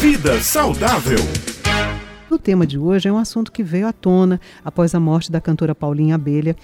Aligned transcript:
Vida 0.00 0.40
saudável. 0.40 1.18
O 2.30 2.38
tema 2.38 2.66
de 2.66 2.78
hoje 2.78 3.06
é 3.06 3.12
um 3.12 3.18
assunto 3.18 3.52
que 3.52 3.62
veio 3.62 3.86
à 3.86 3.92
tona 3.92 4.40
após 4.64 4.94
a 4.94 4.98
morte 4.98 5.30
da 5.30 5.42
cantora 5.42 5.74
Paulinha 5.74 6.14
Abelha. 6.14 6.56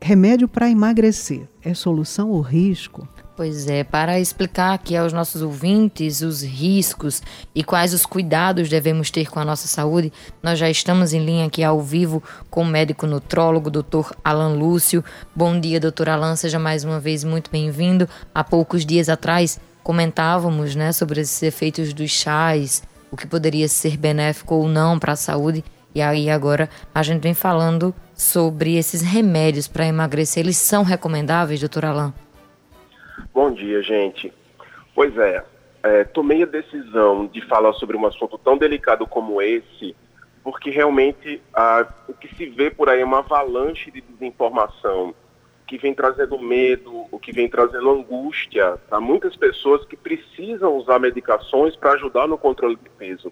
Remédio 0.00 0.46
para 0.46 0.70
emagrecer 0.70 1.42
é 1.64 1.74
solução 1.74 2.30
ou 2.30 2.40
risco? 2.40 3.08
Pois 3.36 3.68
é, 3.68 3.82
para 3.82 4.20
explicar 4.20 4.74
aqui 4.74 4.96
aos 4.96 5.12
nossos 5.12 5.42
ouvintes 5.42 6.22
os 6.22 6.44
riscos 6.44 7.20
e 7.52 7.64
quais 7.64 7.92
os 7.92 8.06
cuidados 8.06 8.68
devemos 8.68 9.10
ter 9.10 9.28
com 9.28 9.40
a 9.40 9.44
nossa 9.44 9.66
saúde, 9.66 10.12
nós 10.40 10.56
já 10.56 10.70
estamos 10.70 11.12
em 11.12 11.24
linha 11.24 11.46
aqui 11.46 11.64
ao 11.64 11.80
vivo 11.82 12.22
com 12.48 12.62
o 12.62 12.66
médico 12.66 13.08
nutrólogo, 13.08 13.70
doutor 13.70 14.14
Alan 14.24 14.54
Lúcio. 14.54 15.04
Bom 15.34 15.58
dia, 15.58 15.80
doutor 15.80 16.08
Alan, 16.08 16.36
seja 16.36 16.60
mais 16.60 16.84
uma 16.84 17.00
vez 17.00 17.24
muito 17.24 17.50
bem-vindo. 17.50 18.08
Há 18.32 18.44
poucos 18.44 18.86
dias 18.86 19.08
atrás 19.08 19.58
comentávamos 19.82 20.74
né, 20.74 20.92
sobre 20.92 21.20
esses 21.20 21.42
efeitos 21.42 21.92
dos 21.92 22.10
chás, 22.10 22.82
o 23.10 23.16
que 23.16 23.26
poderia 23.26 23.68
ser 23.68 23.96
benéfico 23.96 24.54
ou 24.54 24.68
não 24.68 24.98
para 24.98 25.12
a 25.12 25.16
saúde. 25.16 25.64
E 25.94 26.02
aí 26.02 26.28
agora 26.28 26.68
a 26.94 27.02
gente 27.02 27.22
vem 27.22 27.34
falando 27.34 27.94
sobre 28.14 28.76
esses 28.76 29.02
remédios 29.02 29.66
para 29.66 29.86
emagrecer. 29.86 30.44
Eles 30.44 30.56
são 30.56 30.82
recomendáveis, 30.82 31.60
doutor 31.60 31.86
Alain? 31.86 32.12
Bom 33.32 33.52
dia, 33.52 33.82
gente. 33.82 34.32
Pois 34.94 35.16
é, 35.16 35.44
é, 35.82 36.04
tomei 36.04 36.42
a 36.42 36.46
decisão 36.46 37.26
de 37.26 37.40
falar 37.46 37.72
sobre 37.74 37.96
um 37.96 38.06
assunto 38.06 38.36
tão 38.38 38.58
delicado 38.58 39.06
como 39.06 39.40
esse, 39.40 39.94
porque 40.42 40.70
realmente 40.70 41.40
ah, 41.54 41.86
o 42.08 42.14
que 42.14 42.34
se 42.34 42.46
vê 42.46 42.70
por 42.70 42.88
aí 42.88 43.00
é 43.00 43.04
uma 43.04 43.20
avalanche 43.20 43.90
de 43.90 44.00
desinformação 44.00 45.14
que 45.68 45.76
vem 45.76 45.92
trazendo 45.92 46.38
medo, 46.38 47.06
o 47.12 47.18
que 47.18 47.30
vem 47.30 47.46
trazendo 47.46 47.90
angústia 47.90 48.78
para 48.88 48.98
muitas 48.98 49.36
pessoas 49.36 49.84
que 49.84 49.98
precisam 49.98 50.74
usar 50.74 50.98
medicações 50.98 51.76
para 51.76 51.92
ajudar 51.92 52.26
no 52.26 52.38
controle 52.38 52.74
de 52.74 52.88
peso. 52.88 53.30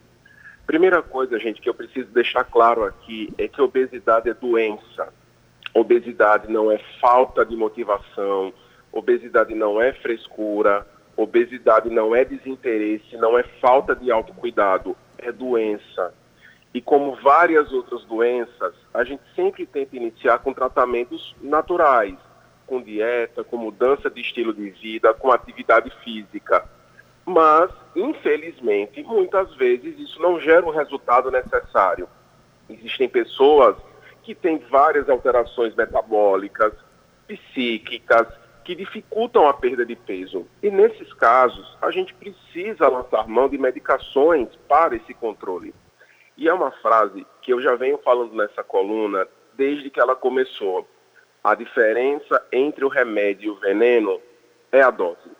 Primeira 0.67 1.01
coisa, 1.01 1.39
gente, 1.39 1.63
que 1.63 1.69
eu 1.69 1.73
preciso 1.73 2.11
deixar 2.11 2.45
claro 2.45 2.85
aqui 2.85 3.33
é 3.38 3.49
que 3.49 3.63
obesidade 3.63 4.29
é 4.29 4.35
doença. 4.35 5.09
Obesidade 5.73 6.52
não 6.52 6.71
é 6.71 6.79
falta 7.01 7.45
de 7.45 7.57
motivação, 7.57 8.53
obesidade 8.93 9.55
não 9.55 9.80
é 9.80 9.95
frescura, 9.95 10.87
obesidade 11.16 11.88
não 11.88 12.15
é 12.15 12.23
desinteresse, 12.23 13.16
não 13.16 13.38
é 13.38 13.45
falta 13.63 13.97
de 13.97 14.10
autocuidado, 14.10 14.95
é 15.16 15.32
doença. 15.32 16.13
E 16.75 16.82
como 16.82 17.16
várias 17.16 17.73
outras 17.73 18.05
doenças, 18.05 18.75
a 18.93 19.03
gente 19.03 19.23
sempre 19.35 19.65
tenta 19.65 19.97
iniciar 19.97 20.41
com 20.41 20.53
tratamentos 20.53 21.35
naturais, 21.41 22.19
com 22.67 22.83
dieta, 22.83 23.45
com 23.45 23.57
mudança 23.57 24.11
de 24.11 24.21
estilo 24.21 24.53
de 24.53 24.71
vida, 24.71 25.15
com 25.15 25.31
atividade 25.31 25.91
física. 26.03 26.69
Mas, 27.25 27.71
infelizmente, 27.95 29.03
muitas 29.03 29.55
vezes 29.55 29.99
isso 29.99 30.21
não 30.21 30.41
gera 30.41 30.65
o 30.65 30.71
resultado 30.71 31.31
necessário. 31.31 32.09
Existem 32.69 33.09
pessoas 33.09 33.77
que 34.23 34.35
têm 34.35 34.59
várias 34.59 35.09
alterações 35.09 35.75
metabólicas, 35.75 36.73
psíquicas, 37.27 38.27
que 38.65 38.75
dificultam 38.75 39.47
a 39.47 39.55
perda 39.55 39.87
de 39.87 39.95
peso. 39.95 40.45
E 40.61 40.71
nesses 40.71 41.13
casos, 41.15 41.77
a 41.81 41.91
gente 41.93 42.13
precisa 42.15 42.89
lançar 42.89 43.29
mão 43.29 43.49
de 43.49 43.57
medicações 43.57 44.49
para 44.69 44.97
esse 44.97 45.15
controle. 45.15 45.73
E 46.37 46.49
é 46.49 46.53
uma 46.53 46.73
frase 46.73 47.25
que 47.41 47.53
eu 47.53 47.61
já 47.61 47.77
venho 47.77 47.99
falando 47.99 48.35
nessa 48.35 48.65
coluna 48.65 49.27
desde 49.55 49.89
que 49.89 50.01
ela 50.01 50.17
começou. 50.17 50.87
A 51.47 51.55
diferença 51.55 52.45
entre 52.51 52.85
o 52.85 52.89
remédio 52.89 53.47
e 53.47 53.51
o 53.51 53.55
veneno 53.55 54.21
é 54.73 54.83
a 54.83 54.91
dose. 54.91 55.30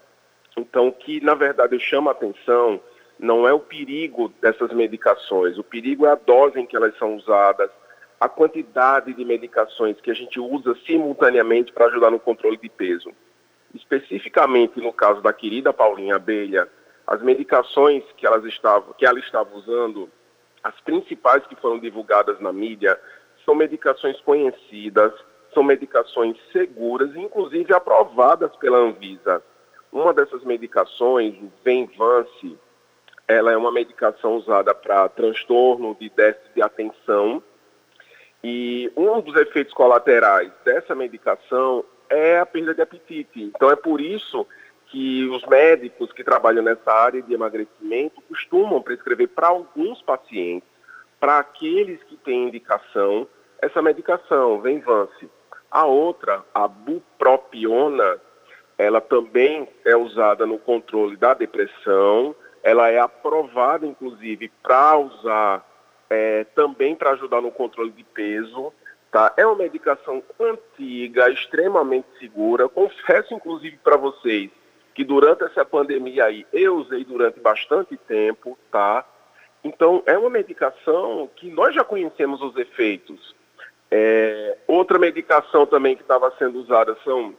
Então, 0.57 0.87
o 0.87 0.93
que 0.93 1.21
na 1.21 1.35
verdade 1.35 1.75
eu 1.75 1.81
chamo 1.81 2.09
a 2.09 2.13
atenção 2.13 2.81
não 3.19 3.49
é 3.49 3.53
o 3.53 3.59
perigo 3.59 4.33
dessas 4.41 4.73
medicações, 4.73 5.59
o 5.59 5.65
perigo 5.65 6.07
é 6.07 6.11
a 6.11 6.15
dose 6.15 6.61
em 6.61 6.65
que 6.65 6.77
elas 6.77 6.97
são 6.97 7.17
usadas, 7.17 7.73
a 8.21 8.29
quantidade 8.29 9.15
de 9.15 9.25
medicações 9.25 10.01
que 10.01 10.09
a 10.09 10.15
gente 10.15 10.39
usa 10.39 10.77
simultaneamente 10.87 11.73
para 11.73 11.87
ajudar 11.87 12.13
no 12.13 12.21
controle 12.21 12.57
de 12.57 12.69
peso. 12.69 13.11
Especificamente 13.75 14.79
no 14.81 14.93
caso 14.93 15.21
da 15.21 15.33
querida 15.33 15.73
Paulinha 15.73 16.15
Abelha, 16.15 16.69
as 17.05 17.21
medicações 17.21 18.05
que, 18.17 18.25
elas 18.25 18.45
estavam, 18.45 18.95
que 18.97 19.05
ela 19.05 19.19
estava 19.19 19.53
usando, 19.57 20.09
as 20.63 20.79
principais 20.83 21.45
que 21.49 21.57
foram 21.57 21.81
divulgadas 21.81 22.39
na 22.39 22.53
mídia, 22.53 22.97
são 23.45 23.57
medicações 23.57 24.21
conhecidas, 24.21 25.13
são 25.57 25.63
medicações 25.63 26.37
seguras, 26.53 27.17
inclusive 27.17 27.73
aprovadas 27.73 28.55
pela 28.57 28.77
Anvisa. 28.77 29.43
Uma 29.91 30.13
dessas 30.13 30.45
medicações, 30.45 31.35
o 31.41 31.51
Venvance, 31.65 32.59
ela 33.27 33.51
é 33.51 33.57
uma 33.57 33.73
medicação 33.73 34.37
usada 34.37 34.75
para 34.75 35.09
transtorno 35.09 35.97
de 35.99 36.11
déficit 36.11 36.55
de 36.55 36.61
atenção. 36.61 37.43
E 38.45 38.93
um 38.95 39.19
dos 39.23 39.35
efeitos 39.37 39.73
colaterais 39.73 40.53
dessa 40.63 40.95
medicação 40.95 41.83
é 42.11 42.39
a 42.39 42.45
perda 42.45 42.75
de 42.75 42.83
apetite. 42.83 43.45
Então 43.45 43.71
é 43.71 43.77
por 43.77 43.99
isso 43.99 44.47
que 44.89 45.27
os 45.31 45.43
médicos 45.47 46.13
que 46.13 46.23
trabalham 46.23 46.63
nessa 46.63 46.93
área 46.93 47.23
de 47.23 47.33
emagrecimento 47.33 48.21
costumam 48.29 48.83
prescrever 48.83 49.29
para 49.29 49.49
alguns 49.49 50.03
pacientes, 50.03 50.69
para 51.19 51.39
aqueles 51.39 52.03
que 52.03 52.17
têm 52.19 52.47
indicação, 52.47 53.27
essa 53.59 53.81
medicação, 53.81 54.61
Venvance. 54.61 55.31
A 55.77 55.85
outra, 55.85 56.43
a 56.55 56.67
bupropiona, 56.67 58.19
ela 58.79 58.99
também 58.99 59.69
é 59.85 59.95
usada 59.95 60.47
no 60.47 60.59
controle 60.59 61.19
da 61.19 61.35
depressão, 61.35 62.35
ela 62.63 62.89
é 62.89 62.99
aprovada, 62.99 63.87
inclusive, 63.87 64.51
para 64.63 64.97
usar 64.97 65.69
é, 66.09 66.45
também 66.55 66.95
para 66.95 67.11
ajudar 67.11 67.43
no 67.43 67.51
controle 67.51 67.91
de 67.91 68.03
peso. 68.05 68.73
Tá? 69.13 69.35
É 69.37 69.45
uma 69.45 69.57
medicação 69.57 70.23
antiga, 70.41 71.29
extremamente 71.29 72.07
segura. 72.19 72.71
Confesso, 72.71 73.35
inclusive, 73.35 73.77
para 73.85 73.99
vocês 73.99 74.51
que 74.95 75.05
durante 75.05 75.45
essa 75.45 75.63
pandemia 75.63 76.25
aí 76.25 76.47
eu 76.55 76.77
usei 76.77 77.05
durante 77.05 77.39
bastante 77.39 77.99
tempo, 77.99 78.57
tá? 78.73 79.05
Então, 79.63 80.03
é 80.07 80.17
uma 80.17 80.31
medicação 80.31 81.29
que 81.37 81.51
nós 81.51 81.75
já 81.75 81.85
conhecemos 81.85 82.41
os 82.41 82.57
efeitos. 82.57 83.36
É, 83.91 84.59
outra 84.67 84.99
medicação 84.99 85.65
também 85.65 85.95
que 85.95 86.03
estava 86.03 86.33
sendo 86.39 86.59
usada 86.59 86.97
são 87.05 87.35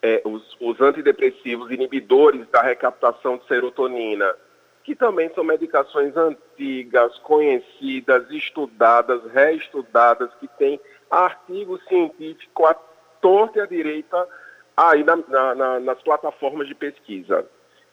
é, 0.00 0.22
os, 0.24 0.56
os, 0.60 0.80
antidepressivos 0.80 1.70
inibidores 1.70 2.46
da 2.48 2.62
recaptação 2.62 3.36
de 3.36 3.46
serotonina, 3.46 4.34
que 4.82 4.96
também 4.96 5.30
são 5.34 5.44
medicações 5.44 6.16
antigas, 6.16 7.16
conhecidas, 7.18 8.28
estudadas, 8.30 9.22
reestudadas, 9.32 10.30
que 10.40 10.48
têm 10.58 10.80
artigo 11.10 11.78
científico 11.88 12.66
à 12.66 12.74
torta 13.20 13.58
e 13.58 13.62
à 13.62 13.66
direita 13.66 14.28
aí 14.76 15.04
na, 15.04 15.16
na, 15.28 15.54
na, 15.54 15.80
nas 15.80 16.02
plataformas 16.02 16.66
de 16.66 16.74
pesquisa. 16.74 17.46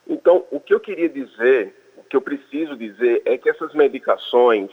Então, 0.06 0.44
o 0.50 0.58
que 0.58 0.74
eu 0.74 0.80
queria 0.80 1.08
dizer, 1.08 1.92
o 1.96 2.02
que 2.02 2.16
eu 2.16 2.20
preciso 2.20 2.76
dizer 2.76 3.22
é 3.24 3.38
que 3.38 3.48
essas 3.48 3.72
medicações 3.74 4.70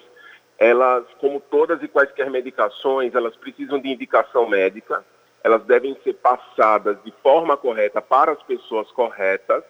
elas, 0.57 1.05
como 1.19 1.39
todas 1.39 1.81
e 1.83 1.87
quaisquer 1.87 2.29
medicações, 2.29 3.13
elas 3.13 3.35
precisam 3.35 3.79
de 3.79 3.89
indicação 3.89 4.47
médica, 4.49 5.05
elas 5.43 5.63
devem 5.65 5.95
ser 6.03 6.13
passadas 6.13 6.97
de 7.03 7.11
forma 7.23 7.55
correta 7.55 8.01
para 8.01 8.31
as 8.31 8.41
pessoas 8.43 8.89
corretas, 8.91 9.63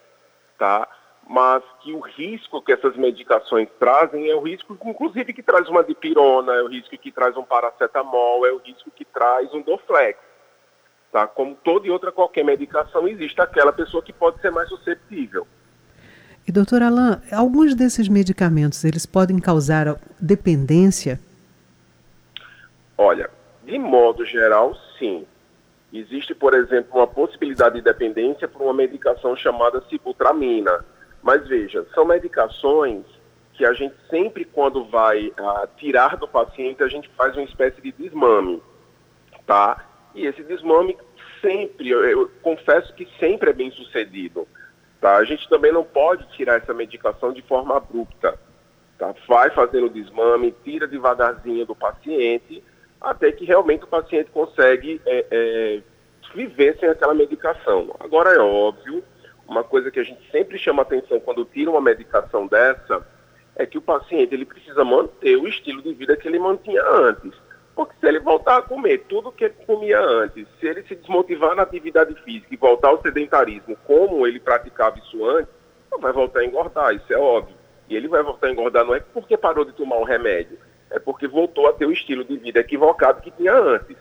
tá? 0.57 0.87
Mas 1.29 1.61
que 1.81 1.91
o 1.91 1.99
risco 1.99 2.61
que 2.61 2.71
essas 2.71 2.95
medicações 2.95 3.67
trazem 3.77 4.29
é 4.29 4.35
o 4.35 4.39
risco, 4.39 4.77
inclusive, 4.85 5.33
que 5.33 5.43
traz 5.43 5.67
uma 5.67 5.83
dipirona, 5.83 6.53
é 6.53 6.63
o 6.63 6.67
risco 6.67 6.97
que 6.97 7.11
traz 7.11 7.35
um 7.35 7.43
paracetamol, 7.43 8.45
é 8.45 8.51
o 8.53 8.57
risco 8.57 8.89
que 8.89 9.03
traz 9.03 9.53
um 9.53 9.61
Doflex, 9.61 10.17
tá? 11.11 11.27
Como 11.27 11.53
toda 11.55 11.85
e 11.85 11.91
outra 11.91 12.13
qualquer 12.13 12.45
medicação, 12.45 13.05
existe 13.09 13.41
aquela 13.41 13.73
pessoa 13.73 14.01
que 14.01 14.13
pode 14.13 14.39
ser 14.39 14.51
mais 14.51 14.69
susceptível. 14.69 15.45
E 16.47 16.51
doutor 16.51 16.81
Alain, 16.81 17.19
alguns 17.29 17.75
desses 17.75 18.07
medicamentos, 18.07 18.85
eles 18.85 19.05
podem 19.05 19.37
causar 19.37 19.99
dependência? 20.17 21.19
Olha, 22.97 23.29
de 23.65 23.77
modo 23.77 24.25
geral, 24.25 24.73
sim. 24.97 25.25
Existe, 25.91 26.33
por 26.33 26.53
exemplo, 26.53 26.99
uma 26.99 27.07
possibilidade 27.07 27.75
de 27.75 27.81
dependência 27.81 28.47
por 28.47 28.61
uma 28.61 28.73
medicação 28.73 29.35
chamada 29.35 29.83
sibutramina. 29.89 30.85
Mas 31.21 31.45
veja, 31.49 31.85
são 31.93 32.05
medicações 32.05 33.03
que 33.53 33.65
a 33.65 33.73
gente 33.73 33.95
sempre, 34.09 34.45
quando 34.45 34.85
vai 34.85 35.27
uh, 35.27 35.67
tirar 35.75 36.15
do 36.15 36.29
paciente, 36.29 36.81
a 36.81 36.87
gente 36.87 37.09
faz 37.17 37.35
uma 37.35 37.43
espécie 37.43 37.81
de 37.81 37.91
desmame, 37.91 38.61
tá? 39.45 39.83
E 40.15 40.25
esse 40.25 40.43
desmame 40.43 40.95
sempre, 41.41 41.89
eu, 41.89 42.05
eu 42.05 42.31
confesso 42.41 42.93
que 42.93 43.05
sempre 43.19 43.49
é 43.49 43.53
bem 43.53 43.69
sucedido. 43.71 44.47
Tá? 44.99 45.17
A 45.17 45.23
gente 45.23 45.47
também 45.49 45.71
não 45.71 45.83
pode 45.83 46.27
tirar 46.29 46.55
essa 46.55 46.73
medicação 46.73 47.31
de 47.31 47.41
forma 47.41 47.77
abrupta. 47.77 48.37
Tá? 48.97 49.13
Vai 49.27 49.49
fazendo 49.51 49.89
desmame, 49.89 50.55
tira 50.63 50.87
devagarzinho 50.87 51.65
do 51.65 51.75
paciente, 51.75 52.63
até 52.99 53.31
que 53.31 53.45
realmente 53.45 53.83
o 53.83 53.87
paciente 53.87 54.31
consegue 54.31 54.99
é, 55.05 55.25
é, 55.29 55.81
viver 56.33 56.77
sem 56.79 56.89
aquela 56.89 57.13
medicação. 57.13 57.95
Agora 57.99 58.33
é 58.33 58.39
óbvio, 58.39 59.03
uma 59.47 59.63
coisa 59.63 59.91
que 59.91 59.99
a 59.99 60.03
gente 60.03 60.19
sempre 60.31 60.57
chama 60.57 60.81
atenção 60.81 61.19
quando 61.19 61.45
tira 61.45 61.69
uma 61.69 61.81
medicação 61.81 62.47
dessa 62.47 63.05
é 63.55 63.65
que 63.65 63.77
o 63.77 63.81
paciente 63.81 64.33
ele 64.33 64.45
precisa 64.45 64.83
manter 64.83 65.35
o 65.35 65.47
estilo 65.47 65.81
de 65.81 65.93
vida 65.93 66.17
que 66.17 66.27
ele 66.27 66.37
mantinha 66.37 66.83
antes. 66.83 67.33
Porque 67.77 67.93
se 67.99 68.07
ele 68.07 68.19
voltar 68.19 68.57
a 68.57 68.61
comer 68.63 69.05
tudo 69.07 69.31
que 69.31 69.43
ele 69.43 69.53
comia 69.67 69.99
antes, 69.99 70.47
se 70.59 70.65
ele 70.65 70.81
se 70.87 70.95
desmotivar 70.95 71.55
na 71.55 71.61
atividade 71.61 72.15
física 72.23 72.51
e 72.51 72.57
voltar 72.57 72.87
ao 72.87 72.99
sedentarismo 73.03 73.77
como 73.85 74.25
ele 74.25 74.39
praticava 74.39 74.97
isso 74.97 75.23
antes, 75.23 75.53
ele 75.91 76.01
vai 76.01 76.11
voltar 76.11 76.39
a 76.39 76.45
engordar, 76.45 76.95
isso 76.95 77.13
é 77.13 77.17
óbvio. 77.19 77.55
E 77.87 77.95
ele 77.95 78.07
vai 78.07 78.23
voltar 78.23 78.47
a 78.47 78.51
engordar 78.51 78.83
não 78.83 78.95
é 78.95 78.99
porque 78.99 79.37
parou 79.37 79.63
de 79.63 79.73
tomar 79.73 79.97
um 79.97 80.03
remédio, 80.03 80.57
é 80.89 80.97
porque 80.97 81.27
voltou 81.27 81.67
a 81.67 81.73
ter 81.73 81.85
o 81.85 81.91
estilo 81.91 82.23
de 82.25 82.37
vida 82.37 82.59
equivocado 82.59 83.21
que 83.21 83.29
tinha 83.29 83.53
antes. 83.53 83.95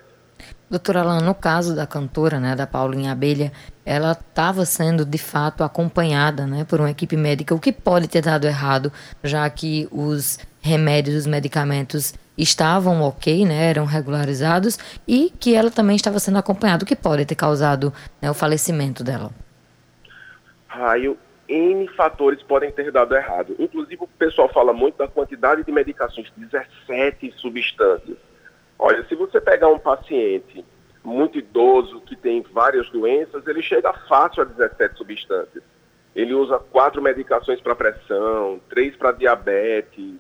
Doutora 0.68 1.00
Alan, 1.02 1.20
no 1.20 1.34
caso 1.34 1.76
da 1.76 1.86
cantora, 1.86 2.40
né, 2.40 2.56
da 2.56 2.66
Paulinha 2.66 3.12
Abelha, 3.12 3.52
ela 3.84 4.12
estava 4.12 4.64
sendo 4.64 5.04
de 5.04 5.16
fato 5.16 5.62
acompanhada, 5.62 6.44
né, 6.44 6.64
por 6.64 6.80
uma 6.80 6.90
equipe 6.90 7.16
médica, 7.16 7.54
o 7.54 7.60
que 7.60 7.72
pode 7.72 8.08
ter 8.08 8.20
dado 8.20 8.48
errado, 8.48 8.92
já 9.22 9.48
que 9.48 9.86
os 9.92 10.40
remédios, 10.60 11.14
os 11.16 11.26
medicamentos 11.26 12.14
estavam 12.36 13.00
ok, 13.02 13.46
né, 13.46 13.70
eram 13.70 13.84
regularizados, 13.84 14.76
e 15.06 15.32
que 15.38 15.54
ela 15.54 15.70
também 15.70 15.94
estava 15.94 16.18
sendo 16.18 16.38
acompanhada, 16.38 16.82
o 16.82 16.86
que 16.86 16.96
pode 16.96 17.24
ter 17.24 17.36
causado 17.36 17.92
né, 18.20 18.28
o 18.28 18.34
falecimento 18.34 19.04
dela. 19.04 19.30
Raio, 20.66 21.16
N 21.48 21.86
fatores 21.96 22.42
podem 22.42 22.72
ter 22.72 22.90
dado 22.90 23.14
errado. 23.14 23.54
Inclusive, 23.58 24.02
o 24.02 24.08
pessoal 24.08 24.48
fala 24.48 24.72
muito 24.72 24.98
da 24.98 25.06
quantidade 25.06 25.62
de 25.62 25.70
medicações, 25.70 26.30
17 26.36 27.32
substâncias. 27.36 28.18
Olha, 28.78 29.04
se 29.08 29.14
você 29.14 29.40
pegar 29.40 29.68
um 29.68 29.78
paciente 29.78 30.64
muito 31.02 31.38
idoso 31.38 32.00
que 32.00 32.16
tem 32.16 32.42
várias 32.52 32.90
doenças, 32.90 33.46
ele 33.46 33.62
chega 33.62 33.92
fácil 34.08 34.42
a 34.42 34.46
17 34.46 34.98
substâncias. 34.98 35.62
Ele 36.14 36.34
usa 36.34 36.58
quatro 36.58 37.00
medicações 37.00 37.60
para 37.60 37.74
pressão, 37.74 38.60
três 38.68 38.96
para 38.96 39.12
diabetes, 39.12 40.16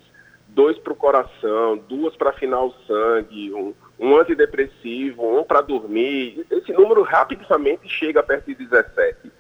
dois 0.48 0.78
para 0.78 0.92
o 0.92 0.96
coração, 0.96 1.76
duas 1.88 2.14
para 2.16 2.30
afinar 2.30 2.62
o 2.62 2.74
sangue, 2.86 3.52
um, 3.52 3.74
um 3.98 4.16
antidepressivo, 4.16 5.38
um 5.38 5.42
para 5.42 5.60
dormir. 5.60 6.46
Esse 6.50 6.72
número 6.72 7.02
rapidamente 7.02 7.88
chega 7.88 8.22
perto 8.22 8.46
de 8.46 8.54
17. 8.54 9.32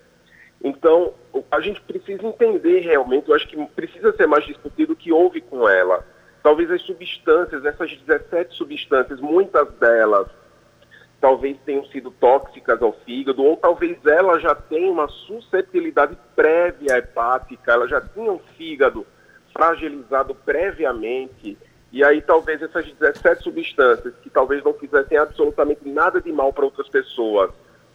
Então, 0.64 1.14
a 1.50 1.60
gente 1.60 1.80
precisa 1.82 2.26
entender 2.26 2.80
realmente, 2.80 3.28
eu 3.28 3.34
acho 3.34 3.46
que 3.46 3.56
precisa 3.66 4.12
ser 4.16 4.26
mais 4.26 4.44
discutido 4.44 4.94
o 4.94 4.96
que 4.96 5.12
houve 5.12 5.40
com 5.40 5.68
ela 5.68 6.04
Talvez 6.46 6.70
as 6.70 6.82
substâncias, 6.82 7.64
essas 7.64 7.90
17 7.90 8.54
substâncias, 8.54 9.18
muitas 9.20 9.68
delas 9.80 10.28
talvez 11.20 11.58
tenham 11.66 11.84
sido 11.86 12.12
tóxicas 12.12 12.80
ao 12.80 12.92
fígado, 12.92 13.42
ou 13.42 13.56
talvez 13.56 13.98
ela 14.06 14.38
já 14.38 14.54
tenha 14.54 14.92
uma 14.92 15.08
suscetibilidade 15.08 16.16
prévia 16.36 16.98
hepática, 16.98 17.72
ela 17.72 17.88
já 17.88 18.00
tinha 18.00 18.30
um 18.30 18.38
fígado 18.56 19.04
fragilizado 19.52 20.36
previamente, 20.36 21.58
e 21.90 22.04
aí 22.04 22.22
talvez 22.22 22.62
essas 22.62 22.86
17 22.92 23.42
substâncias, 23.42 24.14
que 24.22 24.30
talvez 24.30 24.62
não 24.62 24.72
fizessem 24.72 25.18
absolutamente 25.18 25.80
nada 25.88 26.20
de 26.20 26.30
mal 26.30 26.52
para 26.52 26.66
outras 26.66 26.88
pessoas, 26.88 27.50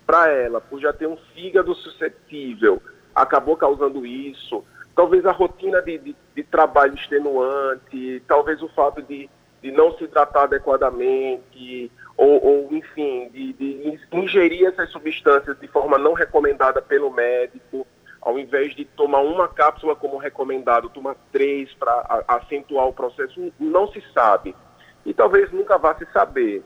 para 0.05 0.27
ela, 0.29 0.59
por 0.59 0.77
já 0.81 0.91
ter 0.91 1.07
um 1.07 1.15
fígado 1.33 1.73
suscetível, 1.73 2.81
acabou 3.15 3.55
causando 3.55 4.05
isso 4.05 4.61
talvez 5.01 5.25
a 5.25 5.31
rotina 5.31 5.81
de, 5.81 5.97
de, 5.97 6.15
de, 6.35 6.43
trabalho 6.43 6.93
extenuante, 6.93 8.21
talvez 8.27 8.61
o 8.61 8.69
fato 8.69 9.01
de, 9.01 9.27
de 9.59 9.71
não 9.71 9.97
se 9.97 10.07
tratar 10.07 10.43
adequadamente, 10.43 11.91
ou, 12.15 12.45
ou 12.45 12.67
enfim, 12.71 13.27
de, 13.29 13.51
de, 13.53 13.99
ingerir 14.11 14.67
essas 14.67 14.91
substâncias 14.91 15.59
de 15.59 15.67
forma 15.67 15.97
não 15.97 16.13
recomendada 16.13 16.83
pelo 16.83 17.09
médico, 17.09 17.87
ao 18.21 18.37
invés 18.37 18.75
de 18.75 18.85
tomar 18.85 19.21
uma 19.21 19.47
cápsula 19.47 19.95
como 19.95 20.17
recomendado, 20.17 20.87
tomar 20.87 21.15
três 21.31 21.73
para 21.73 22.23
acentuar 22.27 22.87
o 22.87 22.93
processo, 22.93 23.51
não 23.59 23.91
se 23.91 24.03
sabe. 24.13 24.55
E 25.03 25.15
talvez 25.15 25.51
nunca 25.51 25.79
vá 25.79 25.95
se 25.95 26.05
saber. 26.13 26.63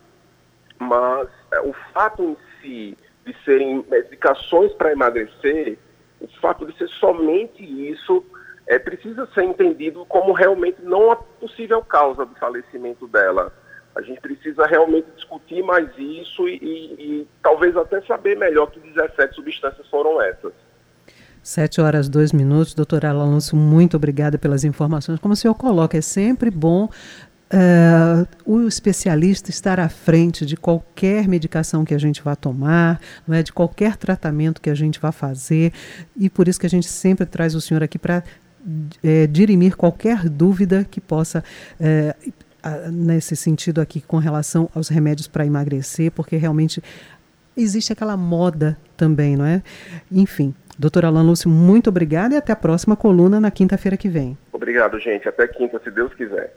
Mas 0.77 1.29
é, 1.53 1.61
o 1.61 1.71
fato 1.93 2.21
em 2.21 2.37
si 2.61 2.97
de 3.25 3.33
serem 3.45 3.85
medicações 3.89 4.73
para 4.73 4.91
emagrecer, 4.91 5.79
o 6.25 6.39
fato 6.39 6.65
de 6.65 6.77
ser 6.77 6.87
somente 6.89 7.63
isso 7.63 8.23
é, 8.67 8.79
precisa 8.79 9.27
ser 9.33 9.43
entendido 9.43 10.05
como 10.05 10.33
realmente 10.33 10.81
não 10.81 11.11
a 11.11 11.15
possível 11.15 11.81
causa 11.81 12.25
do 12.25 12.35
falecimento 12.35 13.07
dela. 13.07 13.53
A 13.95 14.01
gente 14.01 14.19
precisa 14.19 14.65
realmente 14.65 15.07
discutir 15.15 15.63
mais 15.63 15.87
isso 15.97 16.47
e, 16.47 16.57
e, 16.57 16.93
e 16.99 17.27
talvez 17.41 17.77
até 17.77 18.01
saber 18.01 18.35
melhor 18.37 18.69
que 18.69 18.79
17 18.79 19.35
substâncias 19.35 19.87
foram 19.87 20.21
essas. 20.21 20.51
Sete 21.41 21.79
horas, 21.79 22.09
dois 22.09 22.33
minutos. 22.33 22.73
Doutora 22.73 23.11
Alonso, 23.11 23.55
muito 23.55 23.95
obrigada 23.95 24.35
pelas 24.35 24.63
informações. 24.63 25.19
Como 25.19 25.35
o 25.35 25.37
senhor 25.37 25.53
coloca, 25.53 25.95
é 25.95 26.01
sempre 26.01 26.49
bom 26.49 26.89
Uh, 27.53 28.27
o 28.43 28.67
especialista 28.67 29.51
estar 29.51 29.79
à 29.79 29.87
frente 29.87 30.45
de 30.45 30.57
qualquer 30.57 31.27
medicação 31.27 31.85
que 31.85 31.93
a 31.93 31.97
gente 31.97 32.21
vá 32.23 32.35
tomar, 32.35 32.99
não 33.27 33.35
é, 33.35 33.43
de 33.43 33.53
qualquer 33.53 33.95
tratamento 33.95 34.59
que 34.59 34.69
a 34.69 34.73
gente 34.73 34.99
vá 34.99 35.11
fazer, 35.11 35.71
e 36.17 36.27
por 36.27 36.47
isso 36.47 36.59
que 36.59 36.65
a 36.65 36.69
gente 36.69 36.87
sempre 36.87 37.25
traz 37.25 37.53
o 37.53 37.61
senhor 37.61 37.83
aqui 37.83 37.99
para 37.99 38.23
é, 39.03 39.27
dirimir 39.27 39.75
qualquer 39.75 40.27
dúvida 40.27 40.87
que 40.89 40.99
possa 40.99 41.43
é, 41.79 42.15
nesse 42.91 43.35
sentido 43.35 43.79
aqui 43.79 44.01
com 44.01 44.17
relação 44.17 44.69
aos 44.73 44.89
remédios 44.89 45.27
para 45.27 45.45
emagrecer, 45.45 46.11
porque 46.11 46.35
realmente 46.35 46.81
existe 47.55 47.93
aquela 47.93 48.17
moda 48.17 48.77
também, 48.97 49.35
não 49.37 49.45
é? 49.45 49.61
Enfim, 50.11 50.53
doutora 50.77 51.07
Alan 51.07 51.21
Lúcio, 51.21 51.49
muito 51.49 51.89
obrigada 51.89 52.33
e 52.33 52.37
até 52.37 52.51
a 52.51 52.55
próxima 52.55 52.95
coluna 52.95 53.39
na 53.39 53.51
quinta-feira 53.51 53.95
que 53.95 54.09
vem. 54.09 54.37
Obrigado, 54.51 54.99
gente. 54.99 55.29
Até 55.29 55.47
quinta, 55.47 55.79
se 55.83 55.91
Deus 55.91 56.13
quiser. 56.15 56.55